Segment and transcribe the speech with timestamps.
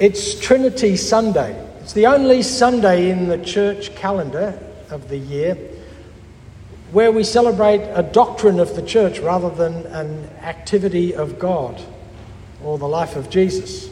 [0.00, 1.60] It's Trinity Sunday.
[1.80, 4.56] It's the only Sunday in the church calendar
[4.90, 5.58] of the year
[6.92, 11.82] where we celebrate a doctrine of the church rather than an activity of God
[12.62, 13.90] or the life of Jesus.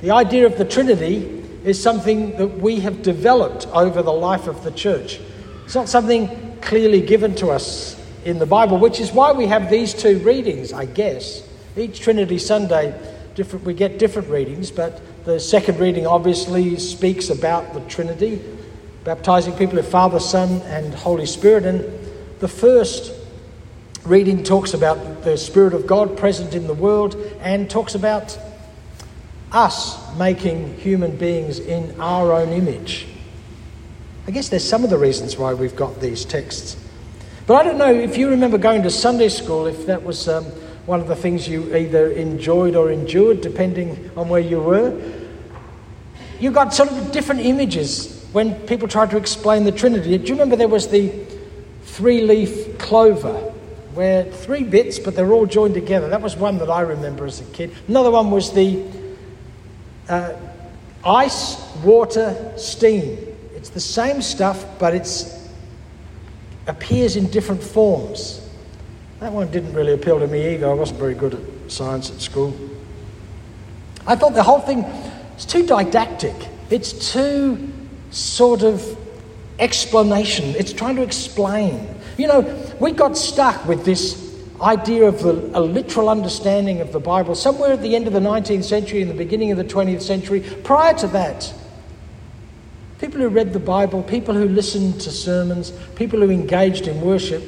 [0.00, 4.64] The idea of the Trinity is something that we have developed over the life of
[4.64, 5.20] the church.
[5.66, 9.68] It's not something clearly given to us in the Bible, which is why we have
[9.68, 11.46] these two readings, I guess.
[11.76, 12.98] Each Trinity Sunday,
[13.34, 18.42] different, we get different readings, but the second reading obviously speaks about the Trinity,
[19.04, 21.64] baptizing people in Father, Son, and Holy Spirit.
[21.64, 21.84] And
[22.40, 23.12] the first
[24.04, 28.38] reading talks about the Spirit of God present in the world and talks about
[29.52, 33.06] us making human beings in our own image.
[34.26, 36.76] I guess there's some of the reasons why we've got these texts.
[37.46, 40.46] But I don't know if you remember going to Sunday school, if that was um,
[40.86, 45.00] one of the things you either enjoyed or endured, depending on where you were.
[46.40, 50.18] You got sort of different images when people tried to explain the Trinity.
[50.18, 51.10] Do you remember there was the
[51.84, 53.34] three leaf clover,
[53.94, 56.08] where three bits, but they're all joined together?
[56.08, 57.72] That was one that I remember as a kid.
[57.88, 58.84] Another one was the
[60.08, 60.34] uh,
[61.04, 63.16] ice, water, steam.
[63.54, 65.08] It's the same stuff, but it
[66.66, 68.40] appears in different forms.
[69.24, 70.68] That one didn't really appeal to me either.
[70.68, 72.54] I wasn't very good at science at school.
[74.06, 74.80] I thought the whole thing
[75.38, 76.34] is too didactic.
[76.68, 77.72] It's too
[78.10, 78.84] sort of
[79.58, 80.54] explanation.
[80.56, 81.88] It's trying to explain.
[82.18, 87.00] You know, we got stuck with this idea of the, a literal understanding of the
[87.00, 90.02] Bible somewhere at the end of the 19th century and the beginning of the 20th
[90.02, 90.40] century.
[90.64, 91.50] Prior to that,
[92.98, 97.42] people who read the Bible, people who listened to sermons, people who engaged in worship,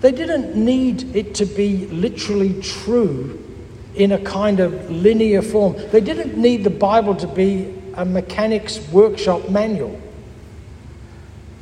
[0.00, 3.44] they didn't need it to be literally true
[3.94, 5.74] in a kind of linear form.
[5.90, 10.00] They didn't need the Bible to be a mechanic's workshop manual.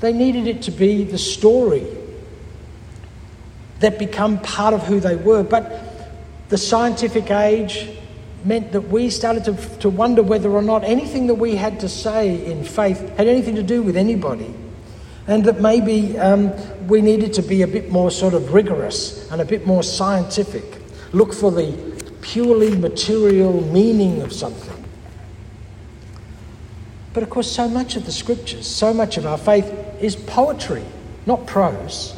[0.01, 1.87] They needed it to be the story
[3.81, 5.43] that become part of who they were.
[5.43, 6.11] But
[6.51, 7.89] the scientific age
[8.45, 11.89] meant that we started to, to wonder whether or not anything that we had to
[11.89, 14.55] say in faith had anything to do with anybody.
[15.27, 16.53] And that maybe um,
[16.87, 20.65] we needed to be a bit more sort of rigorous and a bit more scientific.
[21.13, 21.73] Look for the
[22.21, 24.85] purely material meaning of something.
[27.13, 30.85] But of course, so much of the scriptures, so much of our faith is poetry,
[31.25, 32.15] not prose.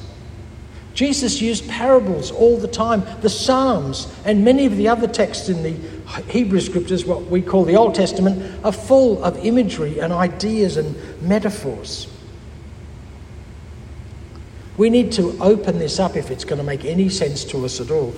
[0.92, 3.04] Jesus used parables all the time.
[3.20, 5.74] The Psalms and many of the other texts in the
[6.22, 10.96] Hebrew scriptures, what we call the Old Testament, are full of imagery and ideas and
[11.22, 12.08] metaphors.
[14.78, 17.80] We need to open this up if it's going to make any sense to us
[17.80, 18.14] at all.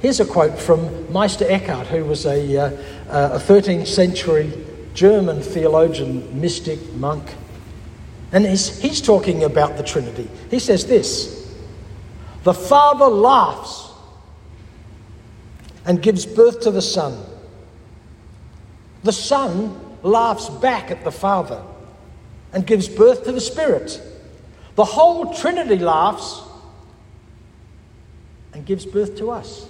[0.00, 2.70] Here's a quote from Meister Eckhart, who was a, uh,
[3.08, 4.52] a 13th century
[4.94, 7.34] German theologian, mystic, monk.
[8.30, 10.28] And he's, he's talking about the Trinity.
[10.50, 11.52] He says this
[12.44, 13.90] the Father laughs
[15.84, 17.18] and gives birth to the Son.
[19.02, 21.62] The Son laughs back at the Father
[22.52, 24.00] and gives birth to the Spirit.
[24.78, 26.40] The whole Trinity laughs
[28.54, 29.68] and gives birth to us.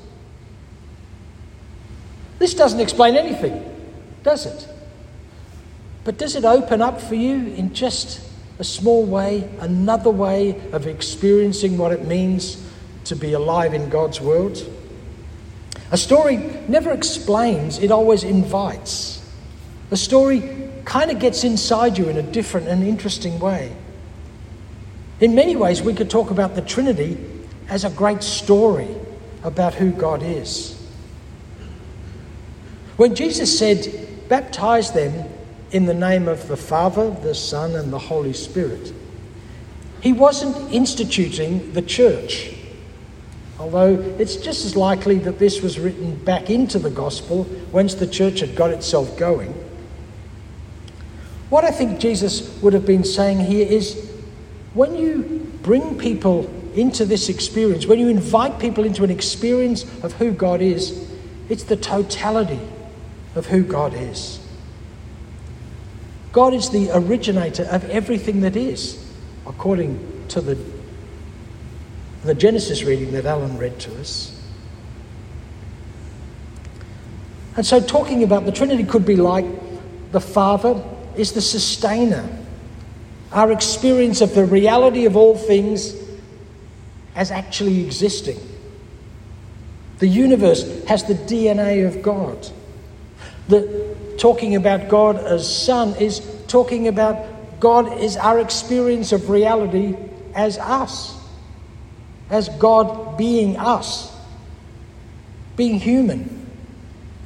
[2.38, 3.64] This doesn't explain anything,
[4.22, 4.68] does it?
[6.04, 8.20] But does it open up for you in just
[8.58, 12.62] a small way, another way of experiencing what it means
[13.04, 14.62] to be alive in God's world.
[15.90, 16.36] A story
[16.68, 19.26] never explains, it always invites.
[19.90, 23.74] A story kind of gets inside you in a different and interesting way.
[25.20, 27.18] In many ways, we could talk about the Trinity
[27.68, 28.88] as a great story
[29.42, 30.74] about who God is.
[32.96, 35.28] When Jesus said, Baptize them
[35.70, 38.92] in the name of the Father, the Son, and the Holy Spirit.
[40.00, 42.54] He wasn't instituting the church,
[43.58, 48.06] although it's just as likely that this was written back into the gospel once the
[48.06, 49.52] church had got itself going.
[51.48, 54.07] What I think Jesus would have been saying here is
[54.78, 60.12] when you bring people into this experience, when you invite people into an experience of
[60.12, 61.10] who God is,
[61.48, 62.60] it's the totality
[63.34, 64.38] of who God is.
[66.30, 69.04] God is the originator of everything that is,
[69.46, 69.98] according
[70.28, 70.56] to the,
[72.22, 74.40] the Genesis reading that Alan read to us.
[77.56, 79.44] And so, talking about the Trinity could be like
[80.12, 80.80] the Father
[81.16, 82.37] is the sustainer.
[83.32, 85.94] Our experience of the reality of all things
[87.14, 88.38] as actually existing.
[89.98, 92.48] The universe has the DNA of God.
[93.48, 97.26] The talking about God as Son is talking about
[97.60, 99.96] God is our experience of reality
[100.34, 101.16] as us,
[102.30, 104.14] as God being us,
[105.56, 106.46] being human.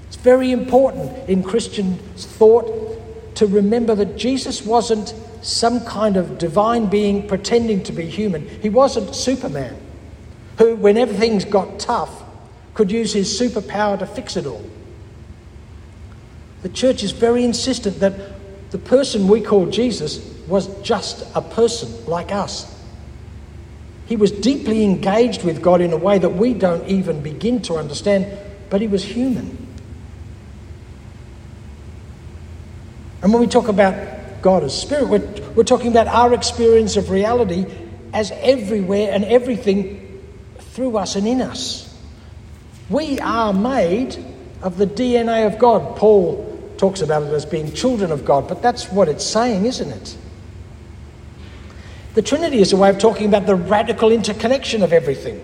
[0.06, 6.86] It's very important in Christian thought to remember that Jesus wasn't some kind of divine
[6.86, 8.48] being pretending to be human.
[8.60, 9.76] He wasn't Superman,
[10.58, 12.22] who, when everything's got tough,
[12.74, 14.64] could use his superpower to fix it all.
[16.62, 18.14] The church is very insistent that
[18.70, 22.80] the person we call Jesus was just a person like us.
[24.06, 27.76] He was deeply engaged with God in a way that we don't even begin to
[27.76, 28.26] understand,
[28.70, 29.58] but he was human.
[33.22, 37.10] And when we talk about God as spirit, we're, we're talking about our experience of
[37.10, 37.64] reality
[38.12, 40.22] as everywhere and everything
[40.58, 41.88] through us and in us.
[42.90, 44.22] We are made
[44.60, 45.96] of the DNA of God.
[45.96, 49.90] Paul talks about it as being children of God, but that's what it's saying, isn't
[49.90, 50.18] it?
[52.14, 55.42] The Trinity is a way of talking about the radical interconnection of everything.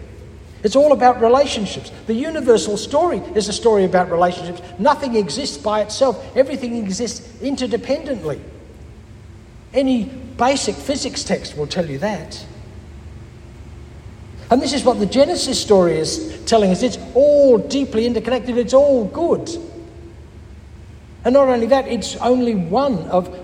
[0.63, 1.93] It's all about relationships.
[2.07, 4.61] The universal story is a story about relationships.
[4.79, 8.41] Nothing exists by itself, everything exists interdependently.
[9.73, 12.45] Any basic physics text will tell you that.
[14.51, 16.83] And this is what the Genesis story is telling us.
[16.83, 19.49] It's all deeply interconnected, it's all good.
[21.25, 23.37] And not only that, it's only one of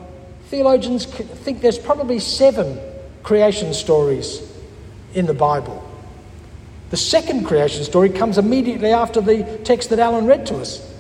[0.47, 2.79] theologians think there's probably seven
[3.23, 4.41] creation stories
[5.15, 5.83] in the Bible.
[6.91, 10.94] The second creation story comes immediately after the text that Alan read to us.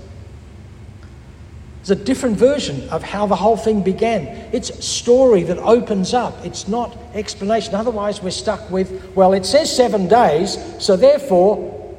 [1.85, 4.27] It's a different version of how the whole thing began.
[4.55, 6.43] It's story that opens up.
[6.43, 7.75] It's not explanation.
[7.75, 11.95] Otherwise, we're stuck with, well, it says seven days, so therefore,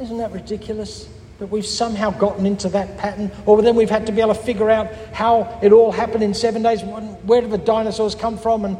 [0.00, 1.06] isn't that ridiculous?
[1.38, 4.40] That we've somehow gotten into that pattern, or then we've had to be able to
[4.40, 6.82] figure out how it all happened in seven days.
[6.82, 8.64] Where did the dinosaurs come from?
[8.64, 8.78] And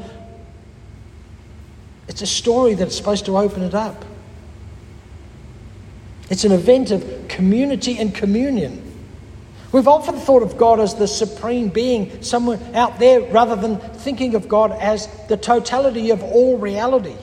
[2.08, 4.06] it's a story that's supposed to open it up.
[6.30, 8.85] It's an event of community and communion.
[9.72, 14.34] We've often thought of God as the supreme being somewhere out there rather than thinking
[14.34, 17.16] of God as the totality of all reality.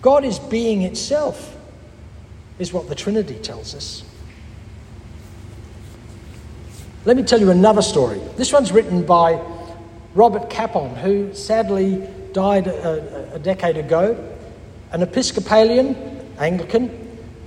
[0.00, 1.56] God is being itself
[2.58, 4.02] is what the Trinity tells us.
[7.04, 8.20] Let me tell you another story.
[8.36, 9.40] This one's written by
[10.14, 14.16] Robert Capon, who sadly died a, a decade ago,
[14.90, 15.96] an Episcopalian,
[16.38, 16.90] Anglican,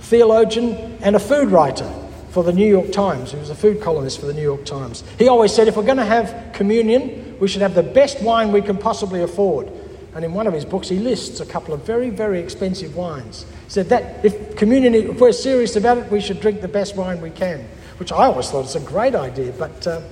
[0.00, 1.90] theologian, and a food writer
[2.36, 3.32] for the New York Times.
[3.32, 5.02] He was a food columnist for the New York Times.
[5.18, 8.52] He always said if we're going to have communion, we should have the best wine
[8.52, 9.72] we can possibly afford.
[10.14, 13.46] And in one of his books, he lists a couple of very, very expensive wines.
[13.64, 16.94] He said that if communion, if we're serious about it, we should drink the best
[16.94, 17.66] wine we can,
[17.96, 20.02] which I always thought was a great idea, but uh,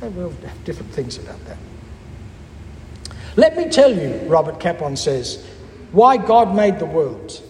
[0.00, 1.58] we'll have different things about that.
[3.36, 5.46] Let me tell you, Robert Capon says,
[5.92, 7.42] why God made the world.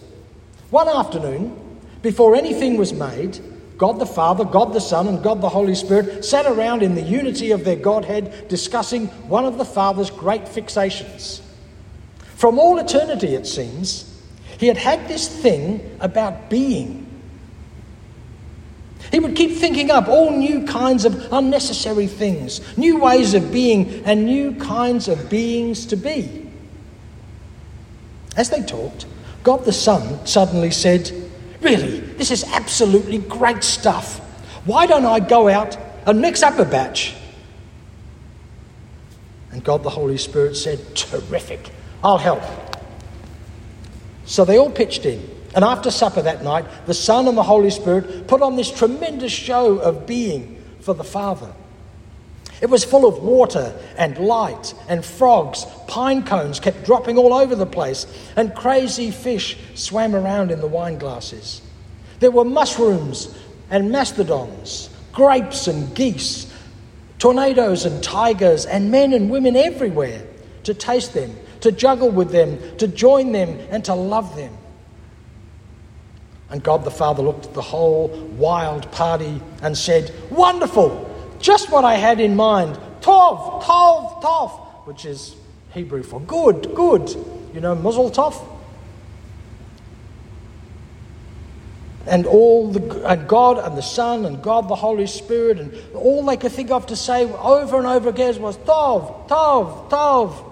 [0.71, 3.39] One afternoon, before anything was made,
[3.81, 7.01] God the Father, God the Son, and God the Holy Spirit sat around in the
[7.01, 11.41] unity of their Godhead discussing one of the Father's great fixations.
[12.35, 14.21] From all eternity, it seems,
[14.59, 17.07] he had had this thing about being.
[19.11, 24.05] He would keep thinking up all new kinds of unnecessary things, new ways of being,
[24.05, 26.51] and new kinds of beings to be.
[28.37, 29.07] As they talked,
[29.41, 31.20] God the Son suddenly said,
[31.61, 34.19] Really, this is absolutely great stuff.
[34.65, 37.15] Why don't I go out and mix up a batch?
[39.51, 41.71] And God the Holy Spirit said, Terrific,
[42.03, 42.41] I'll help.
[44.25, 45.29] So they all pitched in.
[45.53, 49.31] And after supper that night, the Son and the Holy Spirit put on this tremendous
[49.31, 51.53] show of being for the Father.
[52.61, 55.65] It was full of water and light and frogs.
[55.87, 60.67] Pine cones kept dropping all over the place, and crazy fish swam around in the
[60.67, 61.61] wine glasses.
[62.19, 63.35] There were mushrooms
[63.71, 66.53] and mastodons, grapes and geese,
[67.17, 70.23] tornadoes and tigers, and men and women everywhere
[70.63, 74.55] to taste them, to juggle with them, to join them, and to love them.
[76.51, 81.10] And God the Father looked at the whole wild party and said, Wonderful!
[81.41, 82.77] Just what I had in mind.
[83.01, 84.51] Tov, tov, tov,
[84.85, 85.35] which is
[85.73, 87.09] Hebrew for good, good.
[87.53, 88.47] You know, mazel tov?
[92.05, 96.25] And all the and God and the Son and God the Holy Spirit and all
[96.25, 100.47] they could think of to say over and over again was tov, tov, tov.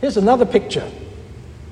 [0.00, 0.88] Here's another picture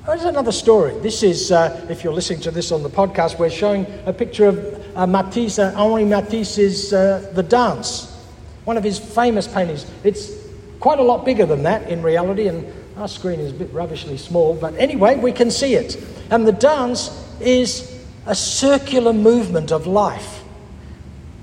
[0.07, 0.97] There's another story.
[0.99, 4.45] This is, uh, if you're listening to this on the podcast, we're showing a picture
[4.45, 8.17] of uh, Matisse, uh, Henri Matisse's uh, The Dance,
[8.63, 9.85] one of his famous paintings.
[10.05, 10.31] It's
[10.79, 14.15] quite a lot bigger than that in reality, and our screen is a bit rubbishly
[14.17, 16.01] small, but anyway, we can see it.
[16.31, 17.09] And the dance
[17.41, 20.41] is a circular movement of life.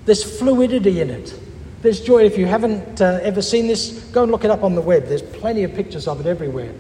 [0.07, 1.39] There's fluidity in it.
[1.83, 2.25] There's joy.
[2.25, 5.05] If you haven't uh, ever seen this, go and look it up on the web.
[5.05, 6.73] There's plenty of pictures of it everywhere.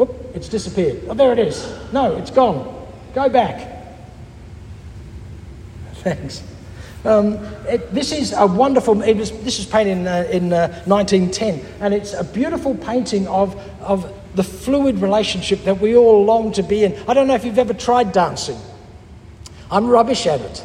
[0.00, 1.02] Oop, it's disappeared.
[1.08, 1.70] Oh, there it is.
[1.92, 2.88] No, it's gone.
[3.14, 3.84] Go back.
[5.94, 6.42] Thanks.
[7.04, 7.34] Um,
[7.66, 11.94] it, this is a wonderful, was, this was painted in, uh, in uh, 1910, and
[11.94, 16.84] it's a beautiful painting of, of the fluid relationship that we all long to be
[16.84, 16.94] in.
[17.08, 18.58] I don't know if you've ever tried dancing.
[19.70, 20.64] I'm rubbish at it,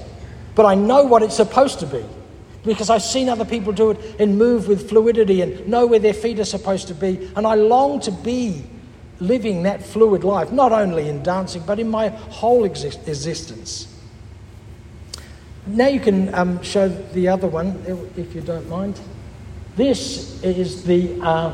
[0.55, 2.03] but I know what it's supposed to be
[2.63, 6.13] because I've seen other people do it and move with fluidity and know where their
[6.13, 7.29] feet are supposed to be.
[7.35, 8.63] And I long to be
[9.19, 13.87] living that fluid life, not only in dancing, but in my whole exist- existence.
[15.67, 17.81] Now you can um, show the other one,
[18.15, 18.99] if you don't mind.
[19.75, 21.51] This is the, uh,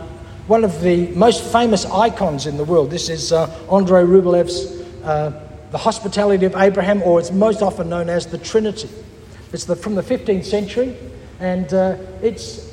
[0.48, 2.90] one of the most famous icons in the world.
[2.90, 5.32] This is uh, Andrei Rublev's uh,
[5.72, 8.90] The Hospitality of Abraham, or it's most often known as the Trinity.
[9.54, 10.96] It's the, from the 15th century,
[11.40, 12.71] and uh, it's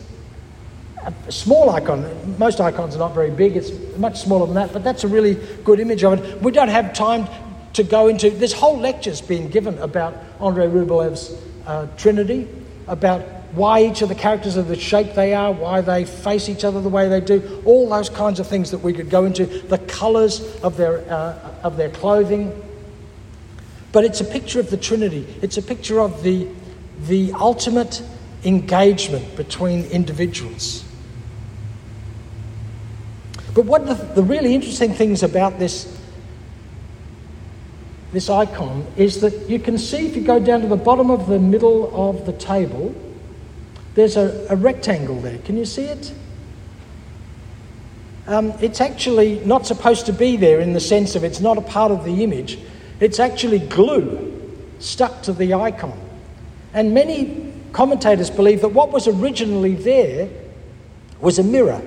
[1.26, 2.38] a small icon.
[2.38, 5.34] Most icons are not very big, it's much smaller than that, but that's a really
[5.64, 6.42] good image of it.
[6.42, 7.28] We don't have time
[7.74, 11.36] to go into, this whole lectures being given about Andrei Rublev's
[11.66, 12.48] uh, Trinity,
[12.86, 13.22] about
[13.52, 16.80] why each of the characters are the shape they are, why they face each other
[16.80, 19.78] the way they do, all those kinds of things that we could go into, the
[19.78, 22.52] colours of their, uh, of their clothing.
[23.92, 26.48] But it's a picture of the Trinity, it's a picture of the
[27.06, 28.02] the ultimate
[28.44, 30.84] engagement between individuals.
[33.58, 36.00] But what the, the really interesting things about this,
[38.12, 41.26] this icon is that you can see if you go down to the bottom of
[41.26, 42.94] the middle of the table,
[43.96, 45.38] there's a, a rectangle there.
[45.38, 46.14] Can you see it?
[48.28, 51.62] Um, it's actually not supposed to be there in the sense of it's not a
[51.62, 52.60] part of the image.
[53.00, 54.40] It's actually glue
[54.78, 55.98] stuck to the icon.
[56.74, 60.28] And many commentators believe that what was originally there
[61.20, 61.82] was a mirror.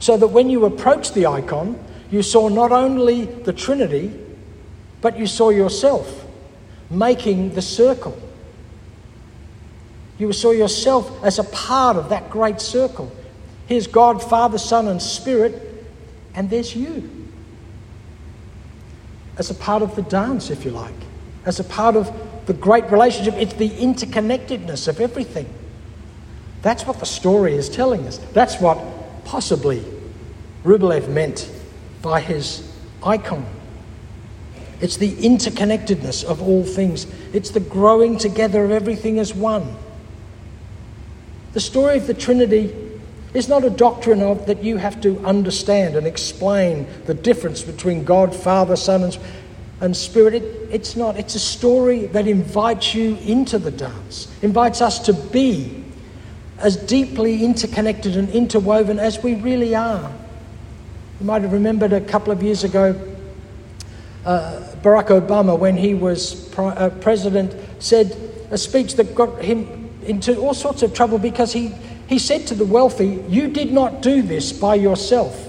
[0.00, 1.78] So that when you approached the icon,
[2.10, 4.12] you saw not only the Trinity,
[5.00, 6.26] but you saw yourself
[6.90, 8.18] making the circle.
[10.18, 13.10] You saw yourself as a part of that great circle.
[13.66, 15.86] Here's God, Father, Son, and Spirit,
[16.34, 17.08] and there's you.
[19.38, 20.92] As a part of the dance, if you like,
[21.46, 22.12] as a part of
[22.46, 25.48] the great relationship, it's the interconnectedness of everything.
[26.62, 28.18] That's what the story is telling us.
[28.32, 28.78] That's what
[29.30, 29.80] possibly
[30.64, 31.48] Rublev meant
[32.02, 32.68] by his
[33.00, 33.46] icon.
[34.80, 39.76] It's the interconnectedness of all things, it's the growing together of everything as one.
[41.52, 42.74] The story of the Trinity
[43.32, 48.02] is not a doctrine of that you have to understand and explain the difference between
[48.02, 49.16] God, Father, Son, and
[49.80, 50.34] and Spirit.
[50.34, 51.16] It, it's not.
[51.16, 55.79] It's a story that invites you into the dance, invites us to be
[56.60, 60.12] as deeply interconnected and interwoven as we really are.
[61.20, 62.94] You might have remembered a couple of years ago,
[64.24, 68.16] uh, Barack Obama, when he was uh, president, said
[68.50, 71.68] a speech that got him into all sorts of trouble because he,
[72.08, 75.48] he said to the wealthy, You did not do this by yourself.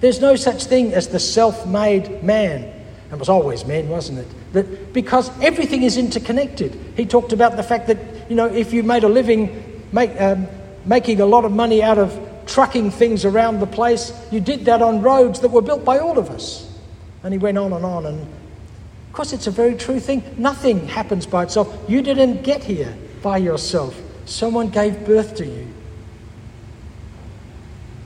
[0.00, 2.72] There's no such thing as the self made man.
[3.12, 4.26] It was always men, wasn't it?
[4.52, 6.78] That because everything is interconnected.
[6.96, 7.98] He talked about the fact that
[8.30, 10.46] you know if you made a living make, um,
[10.84, 14.82] making a lot of money out of trucking things around the place, you did that
[14.82, 16.66] on roads that were built by all of us.
[17.22, 18.06] And he went on and on.
[18.06, 20.22] And of course, it's a very true thing.
[20.36, 21.84] Nothing happens by itself.
[21.88, 24.00] You didn't get here by yourself.
[24.24, 25.66] Someone gave birth to you.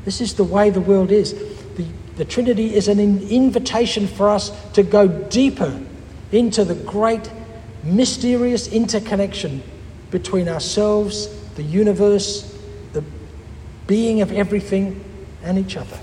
[0.04, 1.34] This is the way the world is.
[2.16, 5.80] The Trinity is an invitation for us to go deeper
[6.30, 7.30] into the great
[7.82, 9.62] mysterious interconnection
[10.10, 12.56] between ourselves, the universe,
[12.92, 13.04] the
[13.86, 15.04] being of everything,
[15.42, 15.98] and each other.